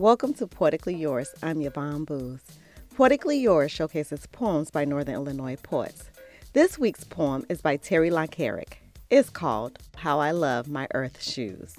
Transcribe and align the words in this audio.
Welcome 0.00 0.32
to 0.36 0.46
Poetically 0.46 0.94
Yours. 0.94 1.34
I'm 1.42 1.60
Yvonne 1.60 2.04
Booth. 2.04 2.58
Poetically 2.96 3.36
Yours 3.36 3.70
showcases 3.70 4.26
poems 4.28 4.70
by 4.70 4.86
Northern 4.86 5.14
Illinois 5.14 5.56
poets. 5.62 6.08
This 6.54 6.78
week's 6.78 7.04
poem 7.04 7.44
is 7.50 7.60
by 7.60 7.76
Terry 7.76 8.08
Loncaric. 8.08 8.78
It's 9.10 9.28
called 9.28 9.78
How 9.96 10.18
I 10.18 10.30
Love 10.30 10.68
My 10.68 10.88
Earth 10.94 11.22
Shoes. 11.22 11.76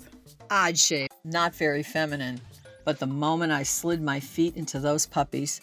Odd 0.52 0.78
shape, 0.78 1.10
not 1.23 1.55
very 1.55 1.82
feminine, 1.82 2.39
but 2.86 3.00
the 3.00 3.07
moment 3.07 3.54
I 3.54 3.64
slid 3.64 4.04
my 4.04 4.20
feet 4.20 4.56
into 4.56 4.78
those 4.78 5.08
puppies, 5.08 5.60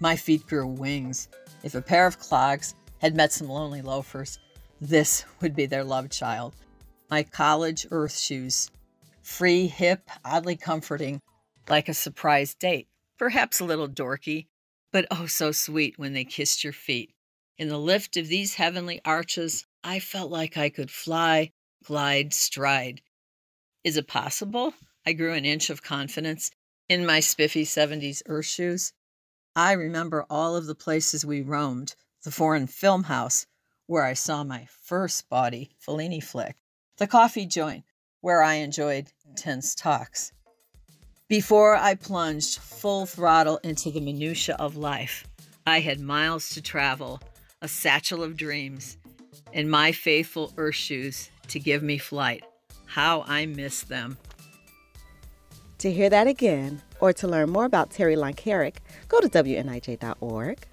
my 0.00 0.16
feet 0.16 0.44
grew 0.48 0.66
wings. 0.66 1.28
If 1.62 1.76
a 1.76 1.80
pair 1.80 2.08
of 2.08 2.18
clogs 2.18 2.74
had 2.98 3.14
met 3.14 3.32
some 3.32 3.48
lonely 3.48 3.82
loafers, 3.82 4.40
this 4.80 5.24
would 5.40 5.54
be 5.54 5.66
their 5.66 5.84
love 5.84 6.10
child. 6.10 6.54
My 7.08 7.22
college 7.22 7.86
earth 7.92 8.18
shoes. 8.18 8.68
Free, 9.22 9.68
hip, 9.68 10.10
oddly 10.24 10.56
comforting, 10.56 11.20
like 11.70 11.88
a 11.88 11.94
surprise 11.94 12.54
date. 12.54 12.88
Perhaps 13.18 13.60
a 13.60 13.64
little 13.64 13.88
dorky, 13.88 14.48
but 14.92 15.06
oh 15.10 15.26
so 15.26 15.52
sweet 15.52 15.98
when 15.98 16.12
they 16.12 16.24
kissed 16.24 16.64
your 16.64 16.72
feet. 16.72 17.14
In 17.56 17.68
the 17.68 17.78
lift 17.78 18.16
of 18.16 18.28
these 18.28 18.54
heavenly 18.54 19.00
arches, 19.04 19.66
I 19.84 20.00
felt 20.00 20.30
like 20.30 20.56
I 20.56 20.68
could 20.68 20.90
fly, 20.90 21.52
glide, 21.84 22.34
stride. 22.34 23.02
Is 23.84 23.96
it 23.96 24.08
possible? 24.08 24.74
I 25.06 25.12
grew 25.12 25.32
an 25.32 25.44
inch 25.44 25.70
of 25.70 25.82
confidence 25.82 26.50
in 26.88 27.06
my 27.06 27.20
spiffy 27.20 27.64
70s 27.64 28.22
earth 28.26 28.46
shoes. 28.46 28.92
I 29.54 29.72
remember 29.72 30.26
all 30.28 30.56
of 30.56 30.66
the 30.66 30.74
places 30.74 31.24
we 31.24 31.40
roamed, 31.40 31.94
the 32.24 32.30
foreign 32.30 32.66
film 32.66 33.04
house, 33.04 33.46
where 33.86 34.04
I 34.04 34.14
saw 34.14 34.44
my 34.44 34.66
first 34.82 35.28
body 35.28 35.70
Fellini 35.78 36.22
flick, 36.22 36.56
the 36.98 37.06
coffee 37.06 37.46
joint, 37.46 37.84
where 38.20 38.42
I 38.42 38.54
enjoyed 38.54 39.12
tense 39.36 39.74
talks. 39.74 40.32
Before 41.30 41.76
I 41.76 41.94
plunged 41.94 42.58
full 42.58 43.06
throttle 43.06 43.58
into 43.58 43.92
the 43.92 44.00
minutiae 44.00 44.56
of 44.58 44.74
life, 44.74 45.28
I 45.64 45.78
had 45.78 46.00
miles 46.00 46.48
to 46.50 46.60
travel, 46.60 47.20
a 47.62 47.68
satchel 47.68 48.24
of 48.24 48.36
dreams, 48.36 48.96
and 49.52 49.70
my 49.70 49.92
faithful 49.92 50.52
earth 50.56 50.74
shoes 50.74 51.30
to 51.46 51.60
give 51.60 51.84
me 51.84 51.98
flight. 51.98 52.42
How 52.84 53.22
I 53.28 53.46
miss 53.46 53.82
them. 53.82 54.18
To 55.78 55.92
hear 55.92 56.10
that 56.10 56.26
again, 56.26 56.82
or 56.98 57.12
to 57.12 57.28
learn 57.28 57.50
more 57.50 57.64
about 57.64 57.92
Terry 57.92 58.16
Loncaric, 58.16 58.78
go 59.06 59.20
to 59.20 59.28
WNIJ.org. 59.28 60.66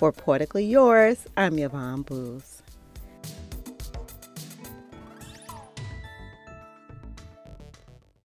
For 0.00 0.10
Poetically 0.10 0.64
Yours, 0.64 1.26
I'm 1.36 1.56
Yvonne 1.60 2.02
Booth. 2.02 2.61